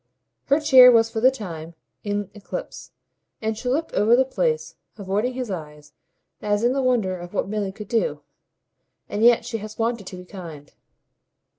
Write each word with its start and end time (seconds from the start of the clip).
Her 0.45 0.59
cheer 0.59 0.89
was 0.91 1.11
for 1.11 1.19
the 1.21 1.29
time 1.29 1.75
in 2.03 2.31
eclipse, 2.33 2.89
and 3.39 3.55
she 3.55 3.69
looked 3.69 3.93
over 3.93 4.15
the 4.15 4.25
place, 4.25 4.73
avoiding 4.97 5.33
his 5.33 5.51
eyes, 5.51 5.93
as 6.41 6.63
in 6.63 6.73
the 6.73 6.81
wonder 6.81 7.15
of 7.15 7.35
what 7.35 7.47
Milly 7.47 7.71
could 7.71 7.89
do. 7.89 8.21
"And 9.07 9.21
yet 9.23 9.45
she 9.45 9.57
has 9.59 9.77
wanted 9.77 10.07
to 10.07 10.17
be 10.17 10.25
kind." 10.25 10.73